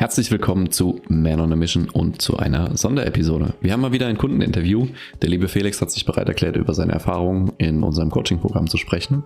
[0.00, 3.52] Herzlich willkommen zu Man on a Mission und zu einer Sonderepisode.
[3.60, 4.86] Wir haben mal wieder ein Kundeninterview.
[5.20, 9.24] Der liebe Felix hat sich bereit erklärt, über seine Erfahrungen in unserem Coaching-Programm zu sprechen.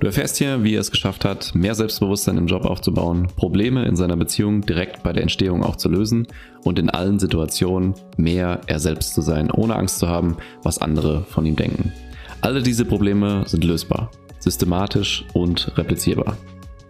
[0.00, 3.94] Du erfährst hier, wie er es geschafft hat, mehr Selbstbewusstsein im Job aufzubauen, Probleme in
[3.94, 6.26] seiner Beziehung direkt bei der Entstehung auch zu lösen
[6.64, 11.24] und in allen Situationen mehr er selbst zu sein, ohne Angst zu haben, was andere
[11.24, 11.92] von ihm denken.
[12.40, 16.38] Alle diese Probleme sind lösbar, systematisch und replizierbar.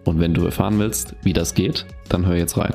[0.04, 2.74] Und wenn du erfahren willst, wie das geht, dann hör jetzt rein.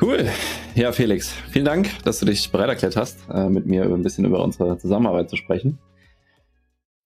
[0.00, 0.30] Cool.
[0.74, 4.24] Ja, Felix, vielen Dank, dass du dich bereit erklärt hast, äh, mit mir ein bisschen
[4.24, 5.78] über unsere Zusammenarbeit zu sprechen.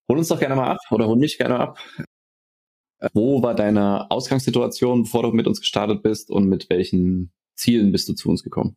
[0.09, 1.79] Hol uns doch gerne mal ab oder hol mich gerne ab.
[3.13, 8.09] Wo war deine Ausgangssituation, bevor du mit uns gestartet bist und mit welchen Zielen bist
[8.09, 8.77] du zu uns gekommen?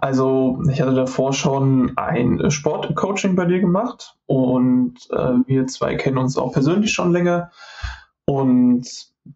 [0.00, 6.18] Also ich hatte davor schon ein Sportcoaching bei dir gemacht und äh, wir zwei kennen
[6.18, 7.52] uns auch persönlich schon länger.
[8.24, 8.88] Und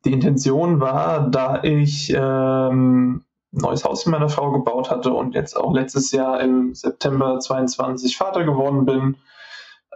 [0.04, 5.56] die Intention war, da ich ähm, neues Haus mit meiner Frau gebaut hatte und jetzt
[5.56, 9.16] auch letztes Jahr im September 22 Vater geworden bin,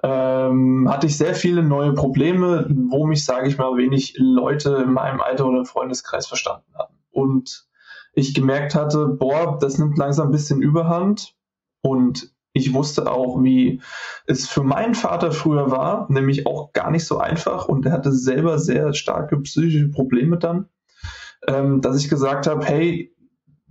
[0.02, 4.92] ähm, hatte ich sehr viele neue Probleme, wo mich, sage ich mal, wenig Leute in
[4.92, 6.94] meinem Alter oder im Freundeskreis verstanden haben.
[7.10, 7.66] Und
[8.12, 11.34] ich gemerkt hatte, boah, das nimmt langsam ein bisschen Überhand.
[11.80, 13.80] Und ich wusste auch, wie
[14.26, 17.66] es für meinen Vater früher war, nämlich auch gar nicht so einfach.
[17.68, 20.68] Und er hatte selber sehr starke psychische Probleme dann,
[21.48, 23.13] ähm, dass ich gesagt habe, hey,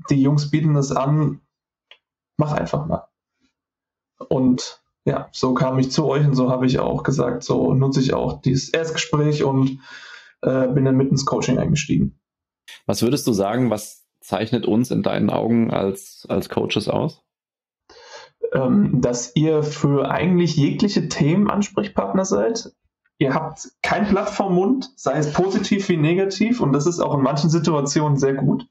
[0.10, 1.42] die Jungs bieten das an,
[2.38, 3.08] mach einfach mal.
[4.30, 8.00] Und ja, so kam ich zu euch und so habe ich auch gesagt, so nutze
[8.00, 9.80] ich auch dieses Erstgespräch und
[10.42, 12.20] äh, bin dann mit ins Coaching eingestiegen.
[12.86, 17.22] Was würdest du sagen, was zeichnet uns in deinen Augen als, als Coaches aus?
[18.54, 22.74] Ähm, dass ihr für eigentlich jegliche Themen Ansprechpartner seid.
[23.18, 27.14] Ihr habt kein Blatt vom Mund, sei es positiv wie negativ, und das ist auch
[27.14, 28.68] in manchen Situationen sehr gut.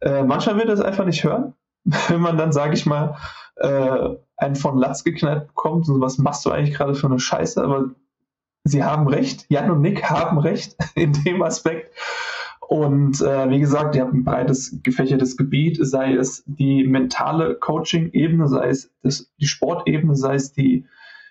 [0.00, 3.16] Äh, manchmal wird das einfach nicht hören, wenn man dann, sage ich mal,
[3.56, 7.18] äh, einen von Latz geknallt bekommt und so, was machst du eigentlich gerade für eine
[7.18, 7.90] Scheiße, aber
[8.64, 11.94] sie haben recht, Jan und Nick haben recht in dem Aspekt.
[12.68, 18.46] Und äh, wie gesagt, ihr habt ein breites gefächertes Gebiet, sei es die mentale Coaching-Ebene,
[18.46, 20.86] sei es das, die Sportebene, sei es die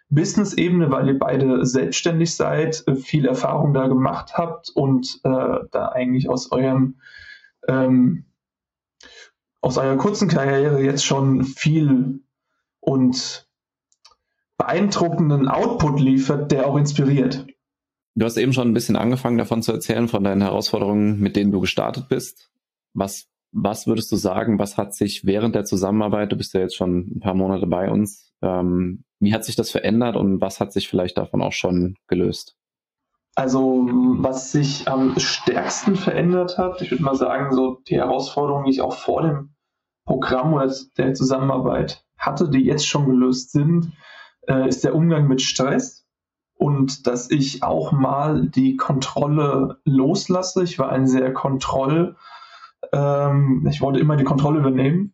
[0.09, 6.29] Business-Ebene, weil ihr beide selbstständig seid, viel Erfahrung da gemacht habt und äh, da eigentlich
[6.29, 6.96] aus eurem
[7.69, 8.25] ähm,
[9.62, 12.22] aus eurer kurzen Karriere jetzt schon viel
[12.80, 13.47] und
[14.58, 17.46] beeindruckenden Output liefert, der auch inspiriert.
[18.16, 21.52] Du hast eben schon ein bisschen angefangen davon zu erzählen, von deinen Herausforderungen, mit denen
[21.52, 22.52] du gestartet bist.
[22.94, 26.76] Was, was würdest du sagen, was hat sich während der Zusammenarbeit, du bist ja jetzt
[26.76, 30.74] schon ein paar Monate bei uns, ähm, wie hat sich das verändert und was hat
[30.74, 32.58] sich vielleicht davon auch schon gelöst?
[33.35, 38.72] Also, was sich am stärksten verändert hat, ich würde mal sagen, so die Herausforderungen, die
[38.72, 39.56] ich auch vor dem
[40.06, 43.94] Programm oder der Zusammenarbeit hatte, die jetzt schon gelöst sind,
[44.47, 46.06] äh, ist der Umgang mit Stress
[46.56, 50.63] und dass ich auch mal die Kontrolle loslasse.
[50.63, 52.17] Ich war ein sehr Kontroll,
[52.91, 55.13] ähm, ich wollte immer die Kontrolle übernehmen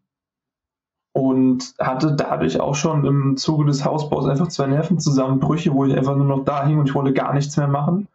[1.16, 6.18] und hatte dadurch auch schon im Zuge des Hausbaus einfach zwei Nervenzusammenbrüche, wo ich einfach
[6.18, 8.10] nur noch da hing und ich wollte gar nichts mehr machen.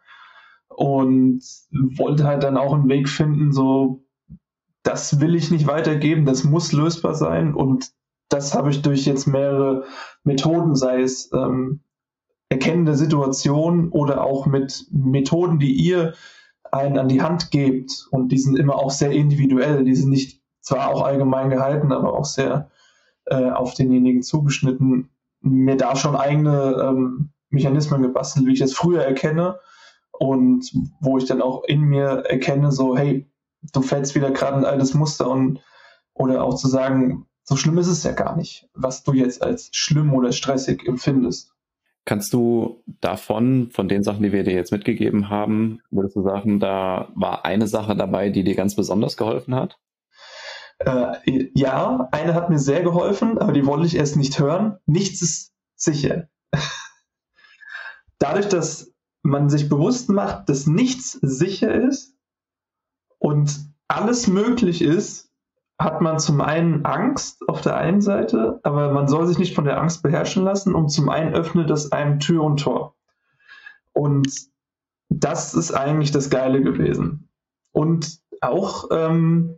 [0.68, 1.42] Und
[1.96, 4.04] wollte halt dann auch einen Weg finden, so
[4.82, 7.54] das will ich nicht weitergeben, das muss lösbar sein.
[7.54, 7.90] Und
[8.28, 9.84] das habe ich durch jetzt mehrere
[10.22, 11.80] Methoden, sei es ähm,
[12.50, 16.12] Erkennen der Situation oder auch mit Methoden, die ihr
[16.70, 18.08] einen an die Hand gebt.
[18.10, 22.12] Und die sind immer auch sehr individuell, die sind nicht zwar auch allgemein gehalten, aber
[22.12, 22.68] auch sehr
[23.30, 25.08] äh, auf denjenigen zugeschnitten,
[25.40, 29.58] mir da schon eigene ähm, Mechanismen gebastelt, wie ich das früher erkenne
[30.12, 30.70] und
[31.00, 33.30] wo ich dann auch in mir erkenne, so, hey,
[33.72, 35.60] du fällst wieder gerade ein altes Muster und
[36.14, 39.70] oder auch zu sagen, so schlimm ist es ja gar nicht, was du jetzt als
[39.72, 41.54] schlimm oder stressig empfindest.
[42.04, 46.60] Kannst du davon, von den Sachen, die wir dir jetzt mitgegeben haben, würdest du sagen,
[46.60, 49.78] da war eine Sache dabei, die dir ganz besonders geholfen hat?
[50.80, 54.78] Äh, ja, eine hat mir sehr geholfen, aber die wollte ich erst nicht hören.
[54.86, 56.28] Nichts ist sicher.
[58.18, 58.92] Dadurch, dass
[59.22, 62.16] man sich bewusst macht, dass nichts sicher ist
[63.18, 65.30] und alles möglich ist,
[65.78, 69.64] hat man zum einen Angst auf der einen Seite, aber man soll sich nicht von
[69.64, 72.94] der Angst beherrschen lassen und zum einen öffnet das einem Tür und Tor.
[73.92, 74.30] Und
[75.08, 77.28] das ist eigentlich das Geile gewesen.
[77.72, 79.56] Und auch, ähm,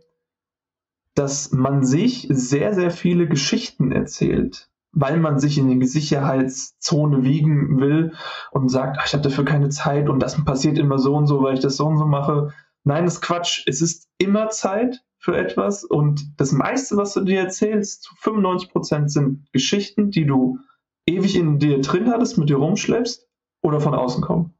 [1.15, 7.79] dass man sich sehr, sehr viele Geschichten erzählt weil man sich in die Sicherheitszone wiegen
[7.79, 8.13] will
[8.51, 11.41] und sagt, ach, ich habe dafür keine Zeit und das passiert immer so und so,
[11.41, 12.53] weil ich das so und so mache.
[12.83, 13.63] Nein, das ist Quatsch.
[13.65, 18.71] Es ist immer Zeit für etwas und das meiste, was du dir erzählst, zu 95
[18.71, 20.59] Prozent sind Geschichten, die du
[21.07, 23.27] ewig in dir drin hattest, mit dir rumschleppst
[23.61, 24.53] oder von außen kommen.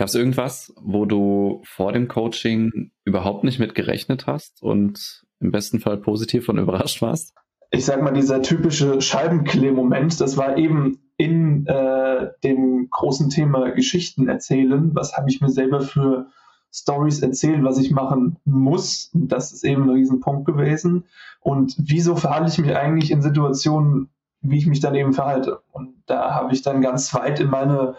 [0.00, 5.50] Gab es irgendwas, wo du vor dem Coaching überhaupt nicht mit gerechnet hast und im
[5.50, 7.34] besten Fall positiv und überrascht warst?
[7.70, 14.26] Ich sag mal, dieser typische Scheibenklehm-Moment, das war eben in äh, dem großen Thema Geschichten
[14.26, 14.94] erzählen.
[14.94, 16.28] Was habe ich mir selber für
[16.72, 19.10] Stories erzählen, was ich machen muss.
[19.12, 21.04] Und das ist eben ein Riesenpunkt gewesen.
[21.40, 24.08] Und wieso verhalte ich mich eigentlich in Situationen,
[24.40, 25.60] wie ich mich dann eben verhalte?
[25.72, 27.96] Und da habe ich dann ganz weit in meine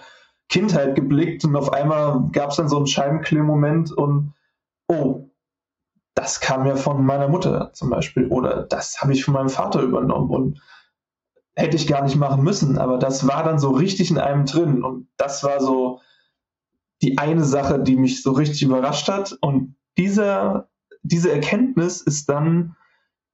[0.52, 4.34] Kindheit geblickt und auf einmal gab es dann so einen Scheibenklemm-Moment und
[4.88, 5.30] oh,
[6.14, 9.82] das kam ja von meiner Mutter zum Beispiel oder das habe ich von meinem Vater
[9.82, 10.62] übernommen und
[11.56, 14.84] hätte ich gar nicht machen müssen, aber das war dann so richtig in einem drin
[14.84, 16.02] und das war so
[17.02, 19.38] die eine Sache, die mich so richtig überrascht hat.
[19.42, 20.70] Und dieser,
[21.02, 22.76] diese Erkenntnis ist dann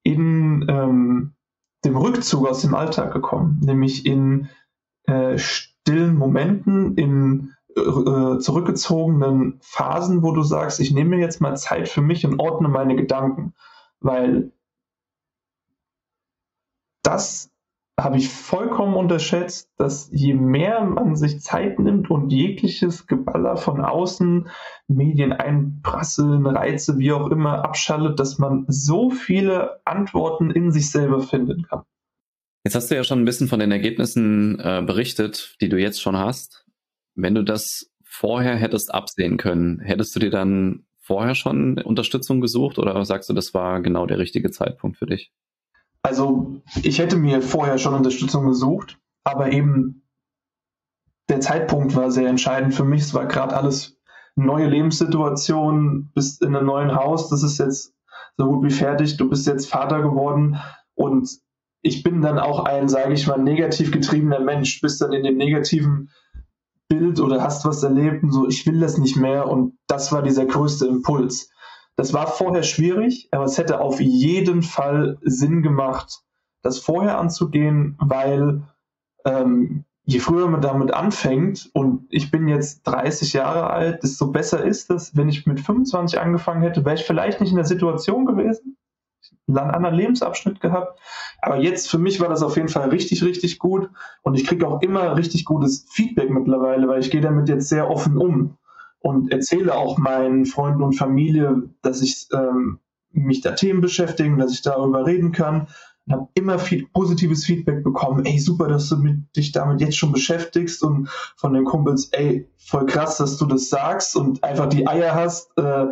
[0.04, 1.36] in ähm,
[1.84, 4.50] dem Rückzug aus dem Alltag gekommen, nämlich in
[5.04, 5.38] äh,
[5.88, 11.88] stillen Momenten, in äh, zurückgezogenen Phasen, wo du sagst, ich nehme mir jetzt mal Zeit
[11.88, 13.54] für mich und ordne meine Gedanken,
[14.02, 14.52] weil
[17.04, 17.52] das
[17.98, 23.80] habe ich vollkommen unterschätzt, dass je mehr man sich Zeit nimmt und jegliches Geballer von
[23.80, 24.50] außen,
[24.90, 31.22] Medien einprasseln, Reize, wie auch immer, abschaltet, dass man so viele Antworten in sich selber
[31.22, 31.84] finden kann.
[32.68, 36.02] Jetzt hast du ja schon ein bisschen von den Ergebnissen äh, berichtet, die du jetzt
[36.02, 36.66] schon hast.
[37.16, 42.78] Wenn du das vorher hättest absehen können, hättest du dir dann vorher schon Unterstützung gesucht
[42.78, 45.32] oder sagst du, das war genau der richtige Zeitpunkt für dich?
[46.02, 50.06] Also ich hätte mir vorher schon Unterstützung gesucht, aber eben
[51.30, 53.04] der Zeitpunkt war sehr entscheidend für mich.
[53.04, 53.98] Es war gerade alles
[54.36, 57.96] neue Lebenssituation, bist in einem neuen Haus, das ist jetzt
[58.36, 60.58] so gut wie fertig, du bist jetzt Vater geworden
[60.96, 61.30] und
[61.88, 65.38] ich bin dann auch ein, sage ich mal, negativ getriebener Mensch, bist dann in dem
[65.38, 66.10] negativen
[66.88, 69.48] Bild oder hast was erlebt und so, ich will das nicht mehr.
[69.48, 71.50] Und das war dieser größte Impuls.
[71.96, 76.22] Das war vorher schwierig, aber es hätte auf jeden Fall Sinn gemacht,
[76.62, 78.64] das vorher anzugehen, weil
[79.26, 84.64] ähm, je früher man damit anfängt und ich bin jetzt 30 Jahre alt, desto besser
[84.64, 88.26] ist es, wenn ich mit 25 angefangen hätte, wäre ich vielleicht nicht in der Situation
[88.26, 88.77] gewesen,
[89.48, 91.00] einen anderen Lebensabschnitt gehabt.
[91.42, 93.90] Aber jetzt für mich war das auf jeden Fall richtig, richtig gut
[94.24, 97.90] und ich kriege auch immer richtig gutes Feedback mittlerweile, weil ich gehe damit jetzt sehr
[97.90, 98.58] offen um
[99.00, 102.80] und erzähle auch meinen Freunden und Familie, dass ich ähm,
[103.12, 105.68] mich da Themen beschäftigen, dass ich darüber reden kann.
[106.06, 108.26] Und habe immer viel positives Feedback bekommen.
[108.26, 112.50] Ey, super, dass du mit, dich damit jetzt schon beschäftigst und von den Kumpels, ey,
[112.58, 115.88] voll krass, dass du das sagst und einfach die Eier hast, äh,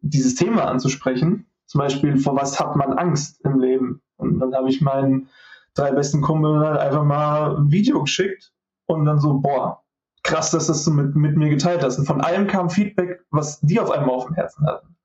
[0.00, 1.47] dieses Thema anzusprechen.
[1.68, 4.00] Zum Beispiel, vor was hat man Angst im Leben?
[4.16, 5.28] Und dann habe ich meinen
[5.74, 8.52] drei besten Kumpeln halt einfach mal ein Video geschickt
[8.86, 9.82] und dann so, boah,
[10.22, 11.98] krass, dass das du mit, mit mir geteilt hast.
[11.98, 14.96] Und von allem kam Feedback, was die auf einmal auf dem Herzen hatten.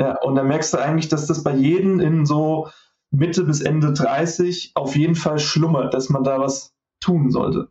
[0.00, 2.68] Ja, und dann merkst du eigentlich, dass das bei jedem in so
[3.10, 7.68] Mitte bis Ende 30 auf jeden Fall schlummert, dass man da was tun sollte.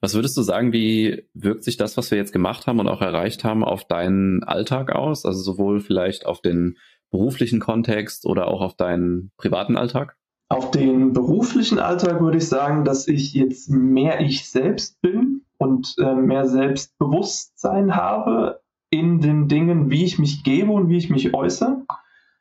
[0.00, 3.00] Was würdest du sagen, wie wirkt sich das, was wir jetzt gemacht haben und auch
[3.00, 5.24] erreicht haben, auf deinen Alltag aus?
[5.24, 6.76] Also sowohl vielleicht auf den
[7.14, 10.16] beruflichen Kontext oder auch auf deinen privaten Alltag?
[10.48, 15.94] Auf den beruflichen Alltag würde ich sagen, dass ich jetzt mehr ich selbst bin und
[15.98, 18.60] äh, mehr Selbstbewusstsein habe
[18.90, 21.84] in den Dingen, wie ich mich gebe und wie ich mich äußere.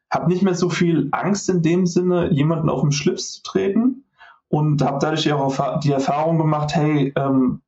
[0.09, 4.05] Habe nicht mehr so viel Angst in dem Sinne, jemanden auf den Schlips zu treten
[4.47, 7.61] und habe dadurch auch die Erfahrung gemacht, hey, ähm,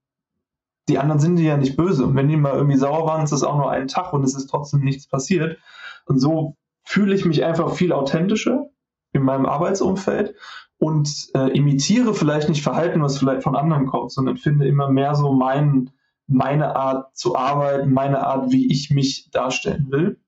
[0.90, 2.04] die anderen sind ja nicht böse.
[2.04, 4.36] Und wenn die mal irgendwie sauer waren, ist das auch nur ein Tag und es
[4.36, 5.60] ist trotzdem nichts passiert.
[6.08, 8.70] Und so fühle ich mich einfach viel authentischer
[9.12, 10.36] in meinem Arbeitsumfeld
[10.78, 15.16] und äh, imitiere vielleicht nicht Verhalten, was vielleicht von anderen kommt, sondern finde immer mehr
[15.16, 15.90] so mein,
[16.28, 20.20] meine Art zu arbeiten, meine Art, wie ich mich darstellen will.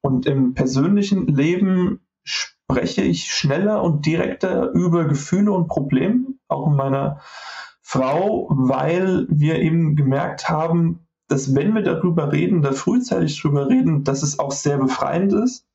[0.00, 6.76] Und im persönlichen Leben spreche ich schneller und direkter über Gefühle und Probleme, auch mit
[6.76, 7.20] meiner
[7.82, 14.04] Frau, weil wir eben gemerkt haben, dass wenn wir darüber reden, da frühzeitig darüber reden,
[14.04, 15.66] dass es auch sehr befreiend ist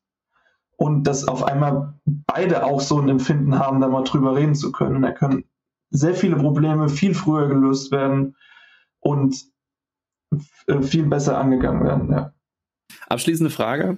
[0.80, 4.72] und dass auf einmal beide auch so ein Empfinden haben, da mal drüber reden zu
[4.72, 5.02] können.
[5.02, 5.44] Da können
[5.90, 8.38] sehr viele Probleme viel früher gelöst werden
[9.02, 9.44] und
[10.68, 12.12] äh, viel besser angegangen werden.
[12.12, 12.34] Ja.
[13.10, 13.98] Abschließende Frage.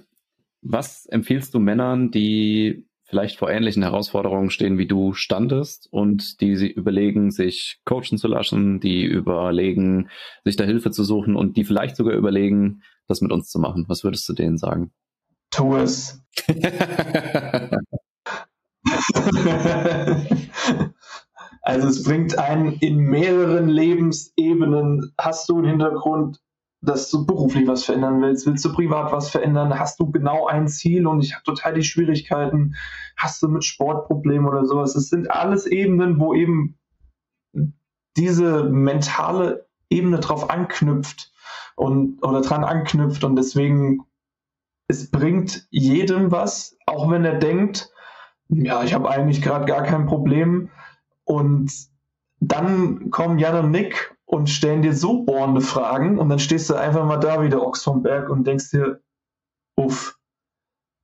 [0.60, 6.56] Was empfiehlst du Männern, die vielleicht vor ähnlichen Herausforderungen stehen, wie du standest und die
[6.56, 10.08] sie überlegen, sich coachen zu lassen, die überlegen,
[10.44, 13.84] sich da Hilfe zu suchen und die vielleicht sogar überlegen, das mit uns zu machen?
[13.86, 14.92] Was würdest du denen sagen?
[15.52, 16.20] Tu es.
[21.62, 26.40] also es bringt einen in mehreren Lebensebenen, hast du einen Hintergrund,
[26.80, 30.66] dass du beruflich was verändern willst, willst du privat was verändern, hast du genau ein
[30.66, 31.06] Ziel?
[31.06, 32.74] Und ich habe total die Schwierigkeiten,
[33.16, 34.96] hast du mit Sportproblemen oder sowas.
[34.96, 36.78] Es sind alles Ebenen, wo eben
[38.16, 41.32] diese mentale Ebene drauf anknüpft
[41.76, 43.22] und oder dran anknüpft.
[43.22, 44.04] Und deswegen
[44.88, 47.90] es bringt jedem was, auch wenn er denkt,
[48.48, 50.70] ja, ich habe eigentlich gerade gar kein Problem
[51.24, 51.72] und
[52.40, 56.74] dann kommen Jan und Nick und stellen dir so bohrende Fragen und dann stehst du
[56.74, 59.00] einfach mal da wie der Ochs vom Berg und denkst dir,
[59.76, 60.18] uff,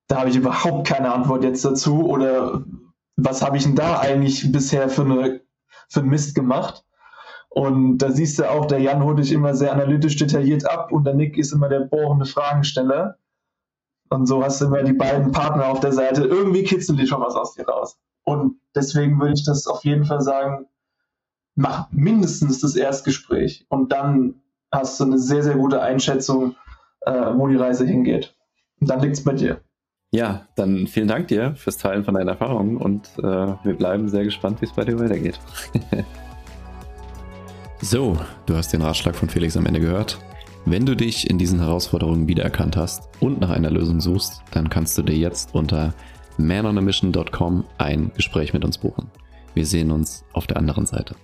[0.08, 2.64] da habe ich überhaupt keine Antwort jetzt dazu oder
[3.16, 5.40] was habe ich denn da eigentlich bisher für, eine,
[5.88, 6.84] für Mist gemacht?
[7.50, 11.04] Und da siehst du auch, der Jan holt dich immer sehr analytisch detailliert ab und
[11.04, 13.18] der Nick ist immer der bohrende Fragensteller.
[14.10, 16.24] Und so hast du immer die beiden Partner auf der Seite.
[16.24, 17.98] Irgendwie kitzeln die schon was aus dir raus.
[18.24, 20.66] Und deswegen würde ich das auf jeden Fall sagen,
[21.54, 26.54] mach mindestens das Erstgespräch und dann hast du eine sehr, sehr gute Einschätzung,
[27.00, 28.36] äh, wo die Reise hingeht.
[28.80, 29.60] Und dann liegt es bei dir.
[30.10, 34.24] Ja, dann vielen Dank dir fürs Teilen von deinen Erfahrungen und äh, wir bleiben sehr
[34.24, 35.38] gespannt, wie es bei dir weitergeht.
[37.82, 40.18] so, du hast den Ratschlag von Felix am Ende gehört.
[40.64, 44.98] Wenn du dich in diesen Herausforderungen wiedererkannt hast und nach einer Lösung suchst, dann kannst
[44.98, 45.94] du dir jetzt unter
[46.36, 49.10] manonamission.com ein Gespräch mit uns buchen.
[49.54, 51.14] Wir sehen uns auf der anderen Seite.